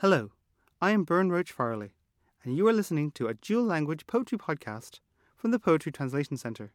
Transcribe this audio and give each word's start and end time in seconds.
Hello, 0.00 0.30
I 0.80 0.92
am 0.92 1.02
Byrne 1.02 1.28
Roach 1.28 1.50
Farley, 1.50 1.90
and 2.44 2.56
you 2.56 2.68
are 2.68 2.72
listening 2.72 3.10
to 3.10 3.26
a 3.26 3.34
dual 3.34 3.64
language 3.64 4.06
poetry 4.06 4.38
podcast 4.38 5.00
from 5.36 5.50
the 5.50 5.58
Poetry 5.58 5.90
Translation 5.90 6.36
Centre. 6.36 6.70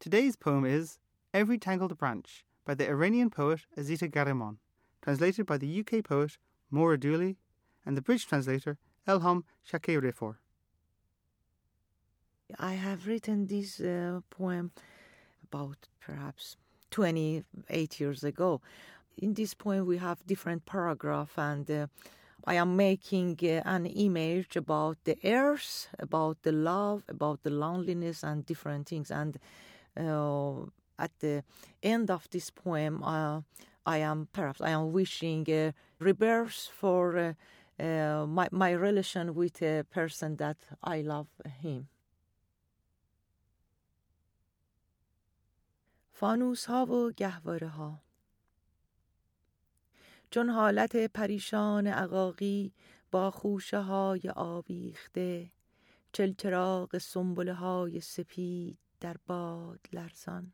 Today's 0.00 0.34
poem 0.34 0.64
is 0.64 0.98
Every 1.34 1.58
Tangled 1.58 1.98
Branch 1.98 2.46
by 2.64 2.72
the 2.72 2.88
Iranian 2.88 3.28
poet 3.28 3.66
Azita 3.76 4.10
Ghahreman, 4.10 4.56
translated 5.02 5.44
by 5.44 5.58
the 5.58 5.80
UK 5.80 6.02
poet 6.02 6.38
Maura 6.70 6.98
Dooley 6.98 7.36
and 7.84 7.98
the 7.98 8.00
British 8.00 8.24
translator 8.24 8.78
Elhum 9.06 9.42
Shakerifar. 9.70 10.36
I 12.58 12.72
have 12.72 13.06
written 13.06 13.46
this 13.48 13.78
uh, 13.78 14.20
poem 14.30 14.70
about 15.44 15.86
perhaps 16.00 16.56
28 16.92 18.00
years 18.00 18.24
ago. 18.24 18.62
In 19.18 19.34
this 19.34 19.52
poem, 19.52 19.84
we 19.84 19.98
have 19.98 20.26
different 20.26 20.64
paragraph, 20.64 21.36
and 21.36 21.70
uh, 21.70 21.88
I 22.45 22.55
am 22.55 22.75
making 22.75 23.39
uh, 23.43 23.61
an 23.65 23.85
image 23.85 24.55
about 24.57 24.97
the 25.05 25.17
earth, 25.23 25.87
about 25.99 26.43
the 26.43 26.51
love, 26.51 27.03
about 27.07 27.43
the 27.43 27.49
loneliness, 27.49 28.23
and 28.23 28.45
different 28.45 28.87
things. 28.87 29.11
And 29.11 29.39
uh, 29.97 30.65
at 30.99 31.11
the 31.19 31.43
end 31.81 32.11
of 32.11 32.29
this 32.29 32.49
poem, 32.49 33.01
uh, 33.03 33.41
I 33.85 33.97
am 33.97 34.27
perhaps 34.33 34.61
I 34.61 34.71
am 34.71 34.91
wishing 34.91 35.45
a 35.49 35.73
rebirth 35.99 36.69
for 36.73 37.17
uh, 37.17 37.83
uh, 37.83 38.25
my 38.27 38.47
my 38.51 38.71
relation 38.71 39.35
with 39.35 39.61
a 39.61 39.83
person 39.83 40.35
that 40.37 40.57
I 40.83 41.01
love 41.01 41.27
him. 41.61 41.87
فانوس 46.13 46.65
ها 46.69 46.85
و 46.85 47.11
گهواره 47.11 47.67
ها 47.67 47.99
چون 50.30 50.48
حالت 50.48 50.96
پریشان 50.96 51.86
عقاقی 51.86 52.72
با 53.10 53.30
خوشه 53.30 53.78
های 53.78 54.20
آویخته 54.36 55.50
چلچراغ 56.12 56.98
سنبله 56.98 57.54
های 57.54 58.00
سپید 58.00 58.78
در 59.00 59.16
باد 59.26 59.80
لرزان. 59.92 60.52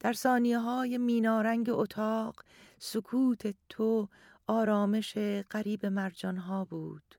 در 0.00 0.12
ثانیه 0.12 0.58
های 0.58 0.98
مینارنگ 0.98 1.66
اتاق 1.70 2.44
سکوت 2.78 3.54
تو 3.68 4.08
آرامش 4.46 5.18
قریب 5.50 5.86
مرجان 5.86 6.36
ها 6.36 6.64
بود. 6.64 7.14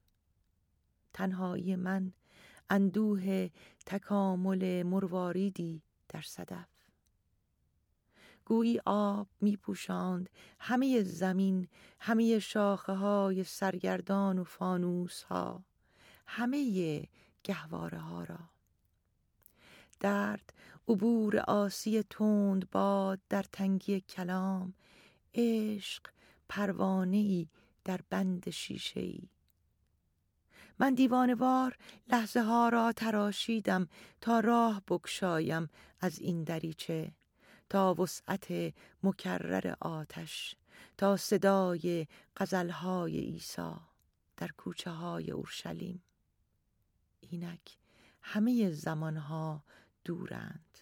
تنهایی 1.14 1.76
من 1.76 2.14
اندوه 2.70 3.50
تکامل 3.86 4.84
مرواریدی 4.84 5.82
در 6.10 6.22
صدف. 6.22 6.75
گویی 8.46 8.82
آب 8.86 9.28
می 9.42 9.58
پوشاند 9.58 10.30
همه 10.60 11.04
زمین 11.04 11.68
همه 12.00 12.40
شاخه 12.40 12.94
های 12.94 13.44
سرگردان 13.44 14.40
و 14.40 14.44
فانوس 14.44 15.24
ها 15.24 15.64
همه 16.28 17.08
گهواره 17.44 18.00
ها 18.00 18.24
را. 18.24 18.40
درد 20.00 20.54
عبور 20.88 21.40
آسی 21.40 22.04
تند 22.04 22.70
باد 22.70 23.20
در 23.30 23.44
تنگی 23.44 24.02
کلام 24.02 24.74
عشق 25.34 26.04
پروانه 26.50 27.18
ای 27.18 27.48
در 27.84 28.00
بند 28.10 28.50
شیشه 28.50 29.00
ای 29.00 29.30
من 30.80 30.94
دیوانوار 30.94 31.78
لحظه 32.08 32.42
ها 32.42 32.70
را 32.70 32.92
تراشیدم 32.92 33.88
تا 34.22 34.40
راه 34.40 34.82
بگشایم 34.88 35.70
از 36.02 36.20
این 36.20 36.44
دریچه. 36.44 37.12
تا 37.70 37.94
وسعت 37.94 38.74
مکرر 39.04 39.76
آتش 39.80 40.56
تا 40.98 41.18
صدای 41.18 42.08
غزلهای 42.38 43.20
عیسی 43.20 43.74
در 44.38 44.48
کوچه 44.48 44.92
های 44.92 45.32
اورشلیم. 45.32 46.04
اینک 47.22 47.78
همه 48.22 48.72
زمانها 48.72 49.64
دورند. 50.04 50.78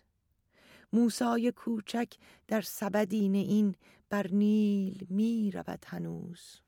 موسای 0.94 1.52
کوچک 1.52 2.14
در 2.48 2.62
سبدین 2.62 3.36
این 3.36 3.76
بر 4.10 4.28
نیل 4.28 5.08
می 5.10 5.52
رود 5.52 5.86
هنوز. 5.88 6.60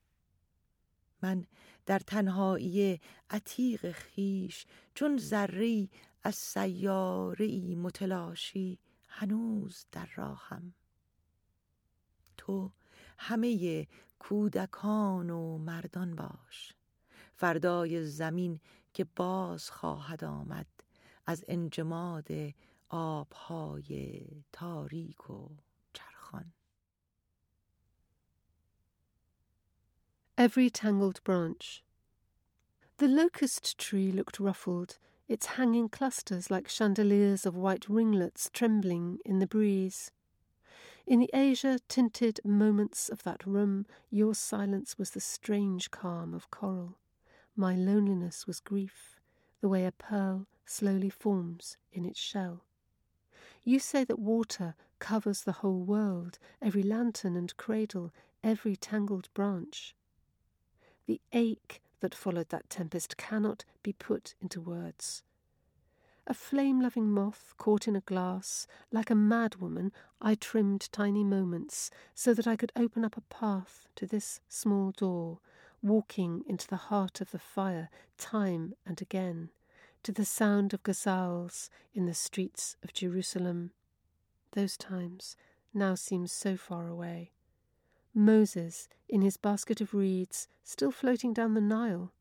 من 1.21 1.45
در 1.85 1.99
تنهایی 1.99 3.01
عتیق 3.29 3.91
خیش 3.91 4.65
چون 4.95 5.17
ذری 5.17 5.89
از 6.23 6.35
سیاره 6.35 7.75
متلاشی 7.75 8.79
هنوز 9.17 9.85
در 9.91 10.09
راهم. 10.15 10.73
تو 12.37 12.71
همه 13.17 13.87
کودکان 14.19 15.29
و 15.29 15.57
مردان 15.57 16.15
باش. 16.15 16.73
فردای 17.35 18.05
زمین 18.05 18.59
که 18.93 19.03
باز 19.03 19.69
خواهد 19.69 20.23
آمد 20.23 20.67
از 21.25 21.45
انجماد 21.47 22.27
آبهای 22.89 24.25
تاریک 24.51 25.29
و 25.29 25.49
چرخان. 25.93 26.53
Every 30.37 30.69
tangled 30.69 31.23
branch. 31.23 31.83
The 32.97 33.07
locust 33.07 33.77
tree 33.77 34.11
looked 34.11 34.39
ruffled 34.39 34.97
its 35.27 35.45
hanging 35.45 35.89
clusters 35.89 36.51
like 36.51 36.67
chandeliers 36.67 37.45
of 37.45 37.55
white 37.55 37.89
ringlets 37.89 38.49
trembling 38.53 39.19
in 39.25 39.39
the 39.39 39.47
breeze. 39.47 40.11
In 41.07 41.19
the 41.19 41.33
azure 41.33 41.77
tinted 41.87 42.39
moments 42.43 43.09
of 43.09 43.23
that 43.23 43.45
room, 43.45 43.85
your 44.09 44.33
silence 44.33 44.97
was 44.97 45.11
the 45.11 45.19
strange 45.19 45.91
calm 45.91 46.33
of 46.33 46.49
coral. 46.49 46.97
My 47.55 47.75
loneliness 47.75 48.47
was 48.47 48.59
grief, 48.59 49.19
the 49.61 49.69
way 49.69 49.85
a 49.85 49.91
pearl 49.91 50.47
slowly 50.65 51.09
forms 51.09 51.77
in 51.91 52.05
its 52.05 52.19
shell. 52.19 52.63
You 53.63 53.79
say 53.79 54.03
that 54.03 54.19
water 54.19 54.75
covers 54.99 55.43
the 55.43 55.53
whole 55.53 55.83
world, 55.83 56.37
every 56.61 56.83
lantern 56.83 57.35
and 57.35 57.55
cradle, 57.57 58.11
every 58.43 58.75
tangled 58.75 59.29
branch. 59.33 59.95
The 61.05 61.21
ache 61.33 61.81
that 62.05 62.13
followed 62.13 62.49
that 62.49 62.69
tempest 62.69 63.17
cannot 63.17 63.65
be 63.81 63.91
put 63.91 64.35
into 64.39 64.61
words. 64.61 65.23
A 66.27 66.35
flame 66.35 66.79
loving 66.79 67.09
moth 67.09 67.55
caught 67.57 67.87
in 67.87 67.95
a 67.95 68.01
glass, 68.01 68.67
like 68.91 69.09
a 69.09 69.15
madwoman, 69.15 69.91
I 70.21 70.35
trimmed 70.35 70.87
tiny 70.91 71.23
moments 71.23 71.89
so 72.13 72.35
that 72.35 72.45
I 72.45 72.57
could 72.57 72.71
open 72.75 73.03
up 73.03 73.17
a 73.17 73.21
path 73.21 73.87
to 73.95 74.05
this 74.05 74.39
small 74.47 74.91
door, 74.91 75.39
walking 75.81 76.43
into 76.47 76.67
the 76.67 76.75
heart 76.93 77.21
of 77.21 77.31
the 77.31 77.39
fire 77.39 77.89
time 78.19 78.75
and 78.85 79.01
again, 79.01 79.49
to 80.03 80.11
the 80.11 80.25
sound 80.25 80.75
of 80.75 80.83
ghazals 80.83 81.69
in 81.95 82.05
the 82.05 82.13
streets 82.13 82.77
of 82.83 82.93
Jerusalem. 82.93 83.71
Those 84.51 84.77
times 84.77 85.35
now 85.73 85.95
seem 85.95 86.27
so 86.27 86.55
far 86.55 86.87
away. 86.87 87.31
Moses 88.15 88.87
in 89.09 89.21
his 89.21 89.35
basket 89.35 89.81
of 89.81 89.93
reeds 89.93 90.47
still 90.63 90.91
floating 90.91 91.33
down 91.33 91.53
the 91.53 91.61
Nile. 91.61 92.13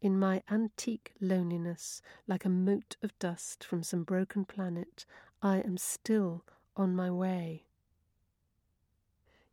In 0.00 0.18
my 0.18 0.42
antique 0.50 1.12
loneliness, 1.20 2.02
like 2.26 2.44
a 2.44 2.48
mote 2.48 2.96
of 3.02 3.16
dust 3.20 3.64
from 3.64 3.82
some 3.82 4.02
broken 4.02 4.44
planet, 4.44 5.06
I 5.40 5.58
am 5.58 5.76
still 5.76 6.44
on 6.76 6.96
my 6.96 7.10
way. 7.10 7.64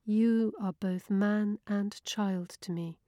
You 0.03 0.53
are 0.59 0.73
both 0.73 1.09
man 1.09 1.59
and 1.67 2.03
child 2.05 2.57
to 2.61 2.71
me. 2.71 2.99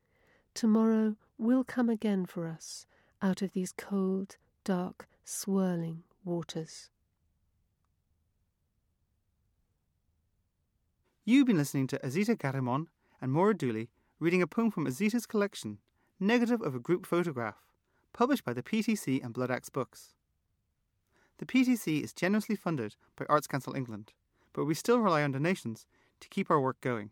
Tomorrow 0.53 1.15
will 1.37 1.63
come 1.63 1.89
again 1.89 2.25
for 2.25 2.47
us 2.47 2.85
out 3.21 3.41
of 3.41 3.53
these 3.53 3.71
cold, 3.71 4.37
dark, 4.63 5.07
swirling 5.23 6.03
waters. 6.23 6.89
You've 11.29 11.45
been 11.45 11.57
listening 11.57 11.87
to 11.87 11.99
Azita 11.99 12.37
Ghahreman 12.37 12.85
and 13.21 13.33
Maura 13.33 13.53
Dooley 13.53 13.89
reading 14.17 14.41
a 14.41 14.47
poem 14.47 14.71
from 14.71 14.87
Azita's 14.87 15.25
collection, 15.25 15.79
Negative 16.21 16.61
of 16.61 16.73
a 16.73 16.79
Group 16.79 17.05
Photograph, 17.05 17.65
published 18.13 18.45
by 18.45 18.53
the 18.53 18.63
PTC 18.63 19.21
and 19.21 19.33
Bloodaxe 19.33 19.69
Books. 19.69 20.13
The 21.39 21.45
PTC 21.45 22.01
is 22.01 22.13
generously 22.13 22.55
funded 22.55 22.95
by 23.17 23.25
Arts 23.27 23.45
Council 23.45 23.75
England, 23.75 24.13
but 24.53 24.63
we 24.63 24.73
still 24.73 25.01
rely 25.01 25.21
on 25.21 25.33
donations 25.33 25.85
to 26.21 26.29
keep 26.29 26.49
our 26.49 26.61
work 26.61 26.79
going. 26.79 27.09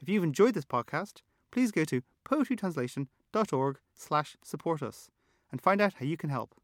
If 0.00 0.08
you've 0.08 0.24
enjoyed 0.24 0.54
this 0.54 0.64
podcast, 0.64 1.22
please 1.52 1.70
go 1.70 1.84
to 1.84 2.02
poetrytranslation.org 2.24 3.78
slash 3.94 4.36
support 4.42 4.82
us 4.82 5.12
and 5.52 5.62
find 5.62 5.80
out 5.80 5.94
how 6.00 6.06
you 6.06 6.16
can 6.16 6.30
help. 6.30 6.56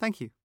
Thank 0.00 0.20
you. 0.20 0.30